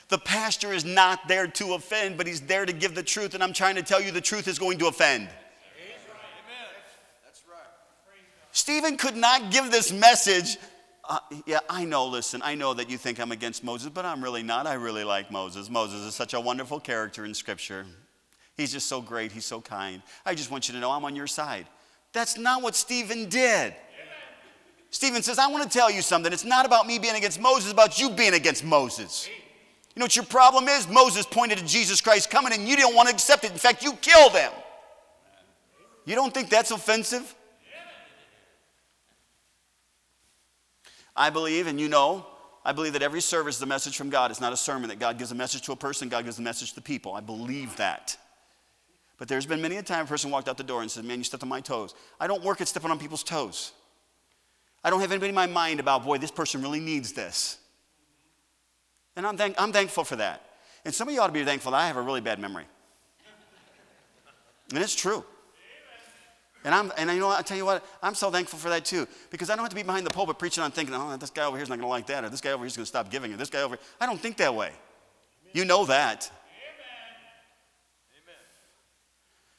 [0.09, 3.33] The pastor is not there to offend, but he's there to give the truth.
[3.33, 5.31] And I'm trying to tell you the truth is going to offend.
[8.51, 10.59] Stephen could not give this message.
[11.09, 14.23] Uh, yeah, I know, listen, I know that you think I'm against Moses, but I'm
[14.23, 14.67] really not.
[14.67, 15.69] I really like Moses.
[15.69, 17.87] Moses is such a wonderful character in Scripture.
[18.57, 19.33] He's just so great.
[19.33, 20.03] He's so kind.
[20.25, 21.67] I just want you to know I'm on your side.
[22.13, 23.75] That's not what Stephen did.
[24.91, 26.33] Stephen says, I want to tell you something.
[26.33, 29.29] It's not about me being against Moses, it's about you being against Moses.
[29.95, 30.89] You know what your problem is?
[30.89, 33.53] Moses pointed to Jesus Christ coming and you didn't want to accept it.
[33.53, 34.53] In fact, you killed him.
[36.05, 37.35] You don't think that's offensive?
[41.17, 42.27] I believe, and you know,
[42.65, 44.31] I believe that every service is a message from God.
[44.31, 46.43] It's not a sermon that God gives a message to a person, God gives a
[46.43, 47.15] message to the people.
[47.15, 48.17] I believe that.
[49.19, 51.19] But there's been many a time a person walked out the door and said, Man,
[51.19, 51.95] you stepped on my toes.
[52.19, 53.73] I don't work at stepping on people's toes.
[54.85, 57.59] I don't have anybody in my mind about, boy, this person really needs this.
[59.15, 60.45] And I'm, thank, I'm thankful for that.
[60.85, 62.65] And some of you ought to be thankful that I have a really bad memory.
[64.73, 65.25] And it's true.
[66.65, 69.09] And I'm and you know I tell you what, I'm so thankful for that too.
[69.31, 71.45] Because I don't have to be behind the pulpit preaching on thinking, oh, this guy
[71.45, 73.11] over here is not gonna like that, or this guy over here is gonna stop
[73.11, 73.85] giving, or this guy over here.
[74.01, 74.71] I don't think that way.
[75.53, 76.31] You know that.
[76.31, 77.13] Amen.
[78.23, 78.37] Amen.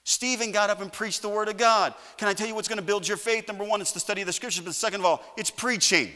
[0.04, 1.94] Stephen got up and preached the word of God.
[2.18, 3.48] Can I tell you what's going to build your faith?
[3.48, 6.08] Number one, it's the study of the scriptures, but second of all, it's preaching.
[6.08, 6.14] Amen.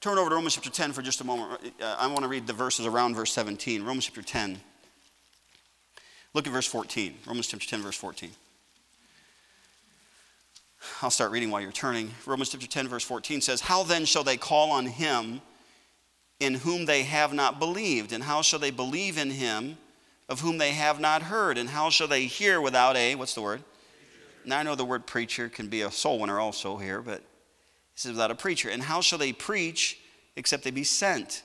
[0.00, 1.60] Turn over to Romans chapter 10 for just a moment.
[1.80, 3.82] Uh, I want to read the verses around verse 17.
[3.82, 4.60] Romans chapter 10.
[6.34, 7.18] Look at verse 14.
[7.26, 8.30] Romans chapter 10, verse 14.
[11.00, 12.10] I'll start reading while you're turning.
[12.26, 15.40] Romans chapter 10, verse 14 says, How then shall they call on him
[16.40, 18.12] in whom they have not believed?
[18.12, 19.78] And how shall they believe in him
[20.28, 21.58] of whom they have not heard?
[21.58, 23.62] And how shall they hear without a, what's the word?
[24.44, 28.00] Now I know the word preacher can be a soul winner also here, but he
[28.00, 28.68] says, without a preacher.
[28.68, 30.00] And how shall they preach
[30.34, 31.44] except they be sent?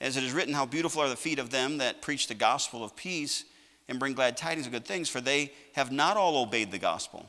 [0.00, 2.84] As it is written, how beautiful are the feet of them that preach the gospel
[2.84, 3.44] of peace
[3.88, 7.26] and bring glad tidings of good things, for they have not all obeyed the gospel.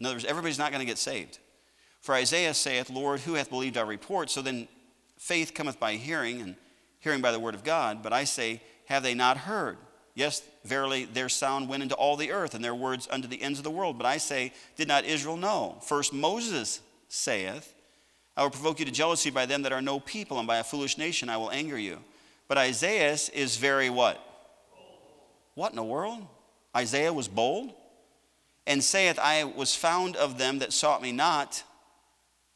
[0.00, 1.38] In other words, everybody's not going to get saved.
[2.00, 4.30] For Isaiah saith, Lord, who hath believed our report?
[4.30, 4.66] So then
[5.18, 6.56] faith cometh by hearing, and
[6.98, 8.02] hearing by the word of God.
[8.02, 9.76] But I say, have they not heard?
[10.14, 13.58] Yes, verily, their sound went into all the earth, and their words unto the ends
[13.58, 13.98] of the world.
[13.98, 15.76] But I say, did not Israel know?
[15.82, 17.74] First Moses saith,
[18.36, 20.64] I will provoke you to jealousy by them that are no people, and by a
[20.64, 21.98] foolish nation I will anger you.
[22.48, 24.18] But Isaiah is very what?
[25.54, 26.26] What in the world?
[26.74, 27.74] Isaiah was bold?
[28.66, 31.62] And saith, I was found of them that sought me not.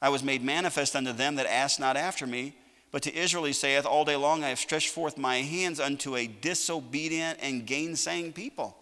[0.00, 2.54] I was made manifest unto them that asked not after me.
[2.92, 6.14] But to Israel he saith, All day long I have stretched forth my hands unto
[6.16, 8.76] a disobedient and gainsaying people.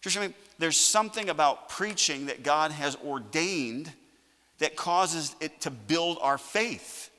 [0.00, 3.92] Just, I mean, there's something about preaching that God has ordained
[4.58, 7.10] that causes it to build our faith.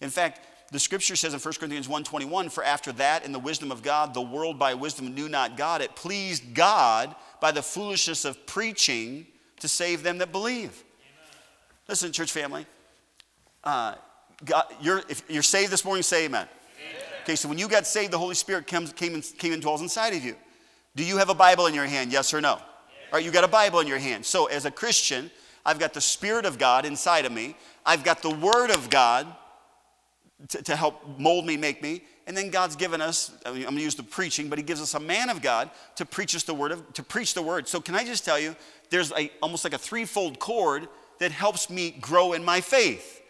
[0.00, 0.40] In fact,
[0.72, 4.14] the scripture says in 1 Corinthians 1:21, for after that in the wisdom of God
[4.14, 9.26] the world by wisdom knew not God, it pleased God by the foolishness of preaching
[9.58, 10.70] to save them that believe.
[10.70, 11.40] Amen.
[11.88, 12.64] Listen, church family,
[13.64, 13.96] uh,
[14.44, 16.46] God, you're, if you're saved this morning, say amen.
[16.78, 17.02] amen.
[17.24, 19.82] Okay, so when you got saved, the Holy Spirit comes, came, and, came and dwells
[19.82, 20.36] inside of you.
[20.94, 22.12] Do you have a Bible in your hand?
[22.12, 22.52] Yes or no?
[22.52, 22.62] Yes.
[23.10, 24.24] All right, you got a Bible in your hand.
[24.24, 25.28] So as a Christian,
[25.66, 27.56] I've got the Spirit of God inside of me.
[27.84, 29.26] I've got the Word of God
[30.46, 32.04] to, to help mold me, make me.
[32.26, 34.80] And then God's given us, I am going to use the preaching, but He gives
[34.80, 37.66] us a man of God to preach us the Word of, to preach the Word.
[37.66, 38.54] So can I just tell you,
[38.90, 43.20] there's a, almost like a threefold cord that helps me grow in my faith.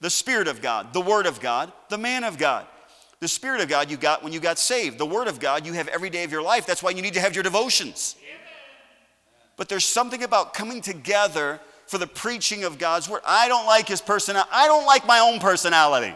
[0.00, 2.66] The Spirit of God, the Word of God, the man of God.
[3.18, 4.98] The Spirit of God you got when you got saved.
[4.98, 6.66] The Word of God you have every day of your life.
[6.66, 8.16] That's why you need to have your devotions.
[9.56, 13.22] But there's something about coming together for the preaching of God's word.
[13.24, 14.50] I don't like his personality.
[14.52, 16.14] I don't like my own personality.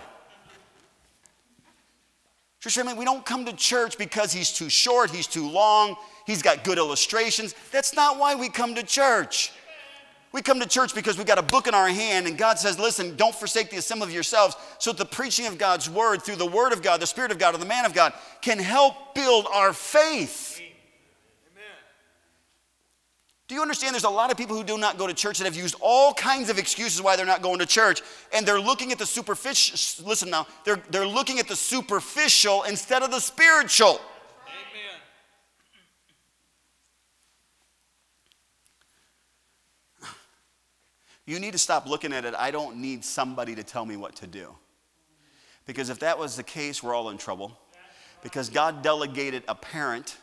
[2.60, 5.96] Church family, we don't come to church because he's too short, he's too long,
[6.26, 7.54] he's got good illustrations.
[7.72, 9.52] That's not why we come to church.
[10.32, 12.78] We come to church because we got a book in our hand, and God says,
[12.78, 16.46] Listen, don't forsake the assembly of yourselves, so the preaching of God's word through the
[16.46, 19.46] word of God, the Spirit of God, and the man of God can help build
[19.52, 20.49] our faith.
[23.50, 25.44] Do you understand there's a lot of people who do not go to church that
[25.44, 28.00] have used all kinds of excuses why they're not going to church,
[28.32, 33.02] and they're looking at the superficial, listen now, they're, they're looking at the superficial instead
[33.02, 34.00] of the spiritual.
[39.98, 40.12] Amen.
[41.26, 42.36] You need to stop looking at it.
[42.38, 44.54] I don't need somebody to tell me what to do.
[45.66, 47.58] Because if that was the case, we're all in trouble.
[48.22, 50.18] Because God delegated a parent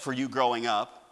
[0.00, 1.02] for you growing up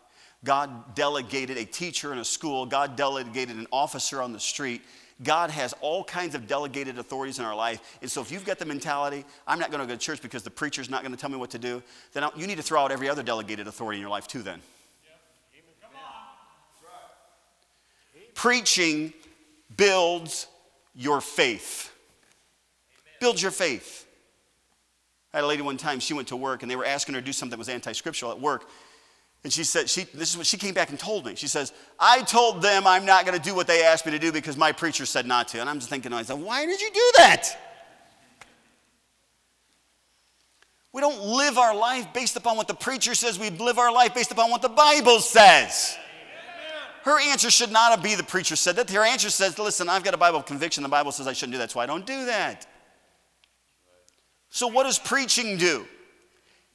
[0.44, 4.82] God delegated a teacher in a school, God delegated an officer on the street.
[5.22, 7.98] God has all kinds of delegated authorities in our life.
[8.02, 10.42] And so if you've got the mentality, I'm not going to go to church because
[10.42, 11.80] the preacher's not going to tell me what to do,
[12.12, 14.60] then you need to throw out every other delegated authority in your life too, then.
[18.34, 19.12] Preaching
[19.76, 20.48] builds
[20.94, 21.92] your faith.
[23.20, 24.06] Builds your faith.
[25.32, 27.20] I had a lady one time, she went to work and they were asking her
[27.20, 28.68] to do something that was anti scriptural at work.
[29.44, 31.34] And she said, she, this is what she came back and told me.
[31.34, 34.18] She says, I told them I'm not going to do what they asked me to
[34.18, 35.60] do because my preacher said not to.
[35.60, 37.56] And I'm just thinking why did you do that?
[40.92, 43.38] We don't live our life based upon what the preacher says.
[43.38, 45.96] We live our life based upon what the Bible says.
[47.02, 48.88] Her answer should not be the preacher said that.
[48.90, 50.84] Her answer says, listen, I've got a Bible conviction.
[50.84, 52.66] The Bible says I shouldn't do that, so I don't do that.
[54.50, 55.86] So, what does preaching do?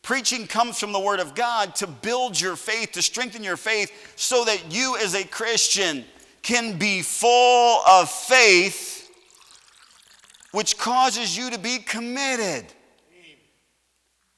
[0.08, 4.14] Preaching comes from the Word of God to build your faith, to strengthen your faith,
[4.16, 6.06] so that you as a Christian
[6.42, 9.12] can be full of faith,
[10.54, 12.68] which causes you to be committed.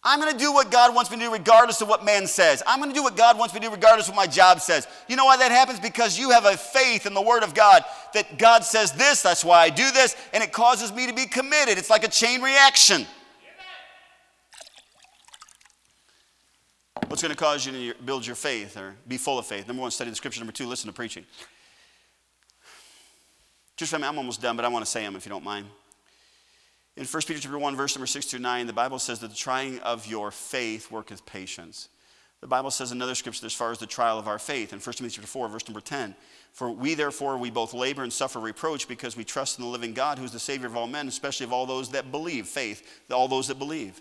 [0.03, 2.63] I'm going to do what God wants me to do regardless of what man says.
[2.65, 4.62] I'm going to do what God wants me to do regardless of what my job
[4.62, 4.88] says.
[5.08, 5.79] You know why that happens?
[5.79, 9.45] Because you have a faith in the Word of God that God says this, that's
[9.45, 11.77] why I do this, and it causes me to be committed.
[11.77, 13.05] It's like a chain reaction.
[17.10, 19.67] What's going to cause you to build your faith or be full of faith?
[19.67, 20.41] Number one, study the scripture.
[20.41, 21.26] Number two, listen to preaching.
[23.78, 25.65] Just I'm almost done, but I want to say them if you don't mind.
[26.98, 29.36] In 1 Peter chapter 1, verse number 6 through 9, the Bible says that the
[29.36, 31.89] trying of your faith worketh patience.
[32.41, 34.93] The Bible says another scripture as far as the trial of our faith in 1
[34.93, 36.15] Timothy chapter 4, verse number 10.
[36.54, 39.93] For we therefore we both labor and suffer reproach because we trust in the living
[39.93, 43.02] God, who is the Savior of all men, especially of all those that believe, faith,
[43.10, 44.00] all those that believe.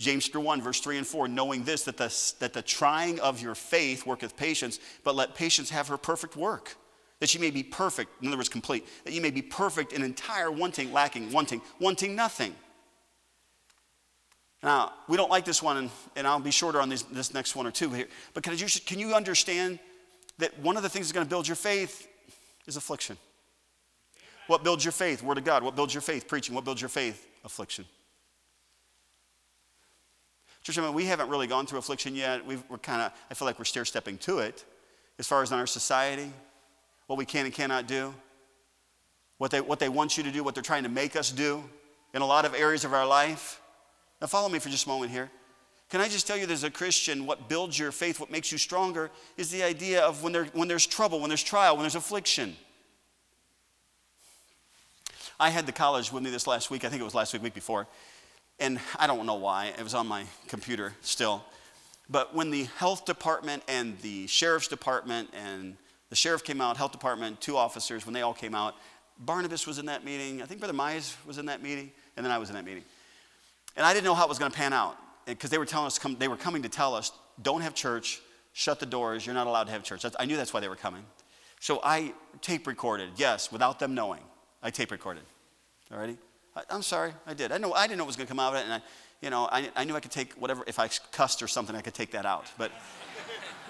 [0.00, 3.54] James 1, verse 3 and 4, knowing this, that the, that the trying of your
[3.54, 6.74] faith worketh patience, but let patience have her perfect work,
[7.18, 10.02] that you may be perfect, in other words, complete, that you may be perfect and
[10.02, 12.54] entire, wanting, lacking, wanting, wanting nothing.
[14.62, 17.54] Now, we don't like this one, and, and I'll be shorter on this, this next
[17.54, 19.78] one or two here, but can you, can you understand
[20.38, 22.08] that one of the things that's going to build your faith
[22.66, 23.18] is affliction?
[24.46, 25.22] What builds your faith?
[25.22, 25.62] Word of God.
[25.62, 26.26] What builds your faith?
[26.26, 26.54] Preaching.
[26.54, 27.26] What builds your faith?
[27.44, 27.84] Affliction.
[30.70, 32.46] Church, I mean, we haven't really gone through affliction yet.
[32.46, 34.64] we are kind of, I feel like we're stair stepping to it
[35.18, 36.32] as far as in our society,
[37.08, 38.14] what we can and cannot do,
[39.38, 41.64] what they, what they want you to do, what they're trying to make us do
[42.14, 43.60] in a lot of areas of our life.
[44.20, 45.28] Now, follow me for just a moment here.
[45.88, 48.58] Can I just tell you, as a Christian, what builds your faith, what makes you
[48.58, 51.96] stronger, is the idea of when, there, when there's trouble, when there's trial, when there's
[51.96, 52.56] affliction.
[55.40, 56.84] I had the college with me this last week.
[56.84, 57.88] I think it was last week, week before.
[58.60, 61.42] And I don't know why, it was on my computer still.
[62.10, 65.76] But when the health department and the sheriff's department and
[66.10, 68.74] the sheriff came out, health department, two officers, when they all came out,
[69.18, 70.42] Barnabas was in that meeting.
[70.42, 72.84] I think Brother Mize was in that meeting, and then I was in that meeting.
[73.76, 75.86] And I didn't know how it was going to pan out because they were telling
[75.86, 78.20] us, they were coming to tell us, don't have church,
[78.52, 80.04] shut the doors, you're not allowed to have church.
[80.18, 81.04] I knew that's why they were coming.
[81.60, 84.22] So I tape recorded, yes, without them knowing.
[84.62, 85.22] I tape recorded.
[85.92, 86.16] Alrighty?
[86.68, 87.52] I, am sorry, I did.
[87.52, 88.82] I know I didn't know what was going to come out of it, and I,
[89.20, 90.64] you know, I, I knew I could take whatever.
[90.66, 92.46] If I cussed or something, I could take that out.
[92.58, 92.70] But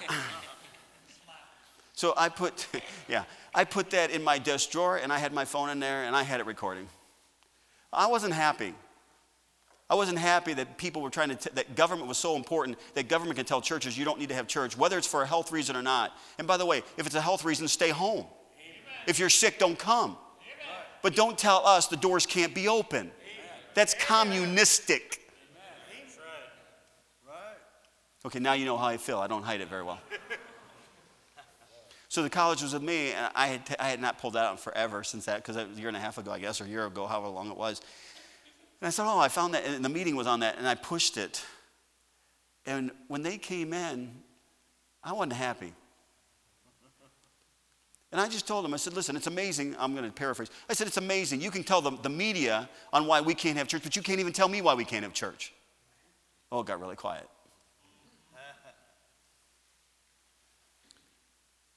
[1.94, 2.66] so I put,
[3.08, 3.24] yeah,
[3.54, 6.16] I put that in my desk drawer, and I had my phone in there, and
[6.16, 6.88] I had it recording.
[7.92, 8.74] I wasn't happy.
[9.88, 13.08] I wasn't happy that people were trying to, t- that government was so important that
[13.08, 15.50] government can tell churches you don't need to have church, whether it's for a health
[15.50, 16.16] reason or not.
[16.38, 18.18] And by the way, if it's a health reason, stay home.
[18.18, 18.28] Amen.
[19.08, 20.16] If you're sick, don't come.
[21.02, 23.10] But don't tell us the doors can't be open.
[23.74, 25.20] That's communistic.
[28.24, 29.18] Okay, now you know how I feel.
[29.18, 29.98] I don't hide it very well.
[32.10, 34.44] So the college was with me, and I had, t- I had not pulled that
[34.44, 36.66] out forever since that, because a year and a half ago, I guess, or a
[36.66, 37.80] year ago, however long it was.
[38.80, 40.74] And I said, Oh, I found that, and the meeting was on that, and I
[40.74, 41.44] pushed it.
[42.66, 44.10] And when they came in,
[45.04, 45.72] I wasn't happy.
[48.12, 49.76] And I just told him, I said, listen, it's amazing.
[49.78, 50.50] I'm going to paraphrase.
[50.68, 51.40] I said, it's amazing.
[51.40, 54.18] You can tell the, the media on why we can't have church, but you can't
[54.18, 55.52] even tell me why we can't have church.
[56.50, 57.28] Oh, it got really quiet.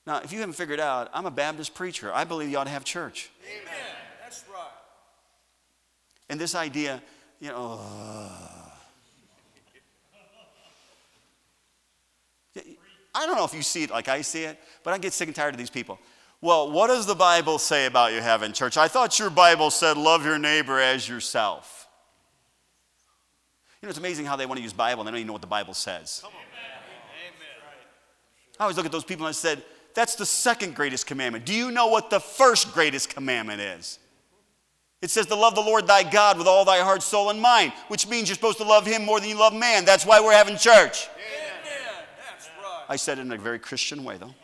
[0.06, 2.12] Now, if you haven't figured out, I'm a Baptist preacher.
[2.14, 3.30] I believe you ought to have church.
[3.46, 3.74] Amen.
[4.22, 4.68] That's right.
[6.30, 7.02] And this idea,
[7.40, 8.30] you know, uh,
[13.16, 15.30] I don't know if you see it like I see it, but I get sick
[15.30, 16.00] and tired of these people.
[16.44, 18.76] Well, what does the Bible say about you having church?
[18.76, 21.88] I thought your Bible said love your neighbor as yourself.
[23.82, 25.34] You know, it's amazing how they want to use Bible and they don't even know
[25.34, 26.20] what the Bible says.
[26.22, 26.34] Come.
[26.34, 27.40] Amen.
[28.60, 29.64] I always look at those people and I said,
[29.96, 31.46] that's the second greatest commandment.
[31.46, 34.00] Do you know what the first greatest commandment is?
[35.02, 37.72] It says to love the Lord thy God with all thy heart, soul, and mind,
[37.88, 39.86] which means you're supposed to love him more than you love man.
[39.86, 41.08] That's why we're having church.
[41.08, 41.54] Amen.
[42.18, 42.84] That's right.
[42.90, 44.36] I said it in a very Christian way, though.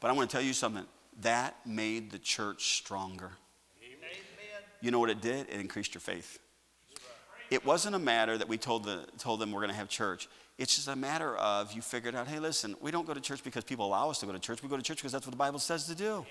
[0.00, 0.84] But I want to tell you something.
[1.22, 3.30] That made the church stronger.
[3.82, 4.10] Amen.
[4.80, 5.48] You know what it did?
[5.48, 6.38] It increased your faith.
[7.50, 10.28] It wasn't a matter that we told, the, told them we're going to have church.
[10.56, 13.42] It's just a matter of you figured out, hey, listen, we don't go to church
[13.42, 14.62] because people allow us to go to church.
[14.62, 16.04] We go to church because that's what the Bible says to do.
[16.04, 16.26] Amen.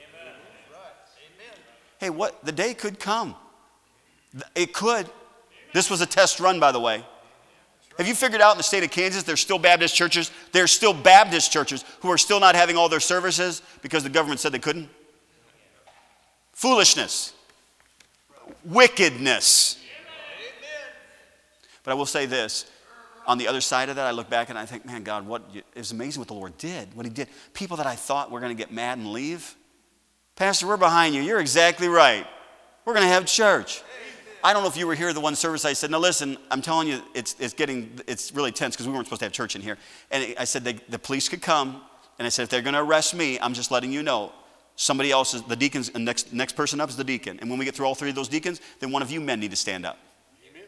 [2.00, 3.36] Hey, what the day could come.
[4.56, 5.10] It could.
[5.74, 7.04] This was a test run, by the way.
[8.00, 10.32] Have you figured out in the state of Kansas there's still Baptist churches?
[10.54, 14.40] There's still Baptist churches who are still not having all their services because the government
[14.40, 14.90] said they couldn't?
[16.54, 17.34] Foolishness.
[18.64, 19.84] Wickedness.
[21.84, 22.72] But I will say this.
[23.28, 25.44] On the other side of that, I look back and I think, man, God, what
[25.76, 26.94] is amazing what the Lord did.
[26.94, 27.28] What He did.
[27.54, 29.56] People that I thought were going to get mad and leave.
[30.38, 31.22] Pastor, we're behind you.
[31.22, 32.26] You're exactly right.
[32.86, 33.84] We're going to have church.
[34.44, 35.66] I don't know if you were here the one service.
[35.66, 36.38] I said, now listen.
[36.50, 39.34] I'm telling you, it's, it's getting it's really tense because we weren't supposed to have
[39.34, 39.78] church in here."
[40.12, 41.82] And I said, they, "The police could come."
[42.18, 44.32] And I said, "If they're going to arrest me, I'm just letting you know.
[44.76, 45.92] Somebody else is the deacons.
[45.94, 47.38] And next next person up is the deacon.
[47.42, 49.40] And when we get through all three of those deacons, then one of you men
[49.40, 49.98] need to stand up."
[50.50, 50.64] Amen.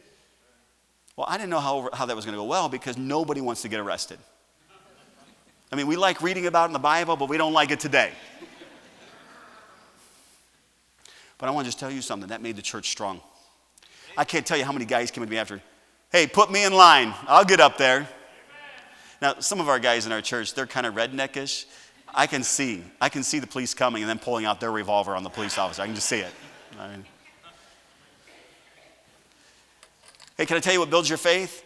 [1.15, 3.61] Well, I didn't know how, how that was going to go well because nobody wants
[3.61, 4.19] to get arrested.
[5.71, 7.79] I mean, we like reading about it in the Bible, but we don't like it
[7.79, 8.11] today.
[11.37, 13.21] But I want to just tell you something that made the church strong.
[14.17, 15.61] I can't tell you how many guys came to me after,
[16.11, 17.13] hey, put me in line.
[17.27, 18.07] I'll get up there.
[19.21, 21.65] Now, some of our guys in our church, they're kind of redneckish.
[22.13, 25.15] I can see, I can see the police coming and then pulling out their revolver
[25.15, 25.81] on the police officer.
[25.81, 26.33] I can just see it.
[26.79, 27.05] I mean,
[30.37, 31.63] hey, can I tell you what builds your faith?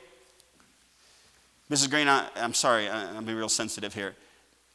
[1.71, 1.89] Mrs.
[1.89, 4.15] Green, I, am sorry, I, I'm being real sensitive here.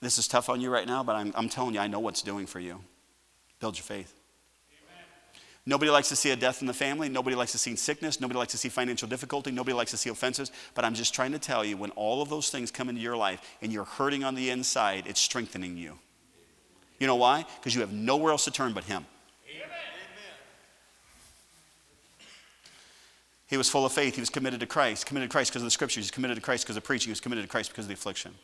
[0.01, 2.23] This is tough on you right now, but I'm, I'm telling you, I know what's
[2.23, 2.81] doing for you.
[3.61, 4.20] Build your faith.
[5.67, 7.09] Nobody likes to see a death in the family.
[7.09, 8.21] Nobody likes to see sickness.
[8.21, 9.51] Nobody likes to see financial difficulty.
[9.51, 10.51] Nobody likes to see offenses.
[10.75, 13.17] But I'm just trying to tell you when all of those things come into your
[13.17, 15.99] life and you're hurting on the inside, it's strengthening you.
[16.99, 17.45] You know why?
[17.59, 19.05] Because you have nowhere else to turn but Him.
[19.49, 19.69] Amen.
[23.49, 24.15] He was full of faith.
[24.15, 25.07] He was committed to Christ.
[25.07, 26.05] Committed to Christ because of the scriptures.
[26.05, 27.09] He's committed to Christ because of preaching.
[27.09, 28.35] He was committed to Christ because of the affliction.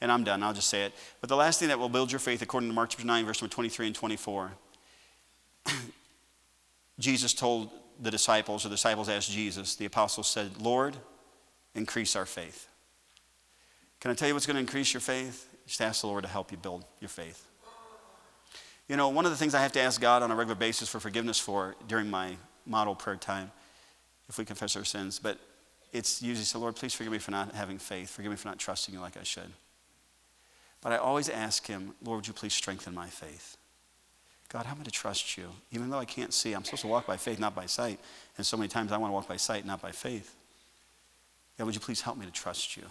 [0.00, 0.42] And I'm done.
[0.42, 0.92] I'll just say it.
[1.20, 3.40] But the last thing that will build your faith, according to Mark chapter 9, verse
[3.40, 4.52] number 23 and 24,
[6.98, 7.70] Jesus told
[8.00, 10.96] the disciples, or the disciples asked Jesus, the apostles said, Lord,
[11.74, 12.68] increase our faith.
[14.00, 15.48] Can I tell you what's going to increase your faith?
[15.66, 17.46] Just ask the Lord to help you build your faith.
[18.88, 20.88] You know, one of the things I have to ask God on a regular basis
[20.88, 22.36] for forgiveness for during my
[22.66, 23.50] model prayer time,
[24.28, 25.38] if we confess our sins, but
[25.92, 28.10] it's usually say, Lord, please forgive me for not having faith.
[28.10, 29.52] Forgive me for not trusting you like I should.
[30.82, 33.56] But I always ask Him, Lord, would you please strengthen my faith?
[34.54, 35.48] God, I'm going to trust you.
[35.72, 37.98] Even though I can't see, I'm supposed to walk by faith, not by sight.
[38.36, 40.32] And so many times I want to walk by sight, not by faith.
[41.58, 42.84] God, would you please help me to trust you?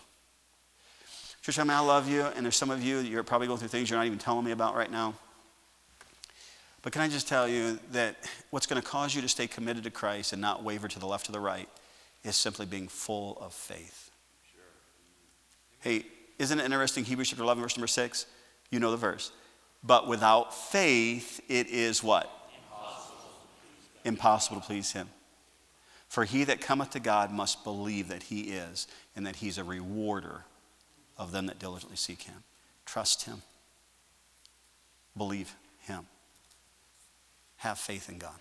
[1.41, 3.59] Church, I mean, I love you, and there's some of you, that you're probably going
[3.59, 5.13] through things you're not even telling me about right now.
[6.81, 8.17] But can I just tell you that
[8.49, 11.07] what's going to cause you to stay committed to Christ and not waver to the
[11.07, 11.69] left or the right
[12.25, 14.11] is simply being full of faith.
[14.53, 14.63] Sure.
[15.79, 16.05] Hey,
[16.39, 17.05] isn't it interesting?
[17.05, 18.25] Hebrews chapter 11, verse number 6?
[18.69, 19.31] You know the verse.
[19.83, 22.31] But without faith, it is what?
[22.55, 23.15] Impossible.
[24.05, 25.09] Impossible to please him.
[26.07, 29.63] For he that cometh to God must believe that he is, and that he's a
[29.63, 30.45] rewarder
[31.17, 32.43] of them that diligently seek him.
[32.85, 33.41] Trust him.
[35.17, 36.05] Believe him.
[37.57, 38.39] Have faith in God.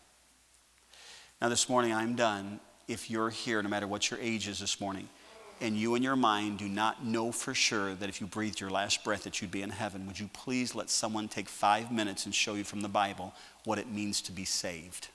[1.41, 2.61] Now, this morning, I'm done.
[2.89, 5.09] If you're here, no matter what your age is this morning,
[5.61, 8.71] and you in your mind do not know for sure that if you breathed your
[8.71, 12.25] last breath that you'd be in heaven, would you please let someone take five minutes
[12.25, 13.33] and show you from the Bible
[13.65, 15.09] what it means to be saved?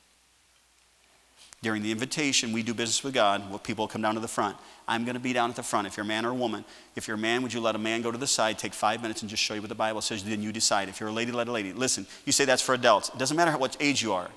[1.64, 3.50] During the invitation, we do business with God.
[3.50, 4.56] Well, people come down to the front.
[4.88, 5.88] I'm going to be down at the front.
[5.88, 6.64] If you're a man or a woman,
[6.96, 9.02] if you're a man, would you let a man go to the side, take five
[9.02, 10.24] minutes, and just show you what the Bible says?
[10.24, 10.88] Then you decide.
[10.88, 11.74] If you're a lady, let a lady.
[11.74, 13.10] Listen, you say that's for adults.
[13.10, 14.30] It doesn't matter what age you are.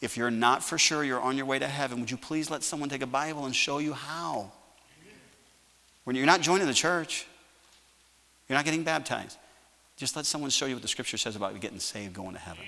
[0.00, 2.62] If you're not for sure you're on your way to heaven, would you please let
[2.62, 4.50] someone take a Bible and show you how?
[6.06, 7.26] When you're not joining the church,
[8.48, 9.36] you're not getting baptized.
[9.96, 12.62] Just let someone show you what the scripture says about getting saved, going to heaven.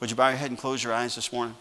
[0.00, 1.48] Would you bow your head and close your eyes this morning?